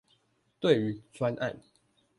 [0.59, 1.61] 對於專案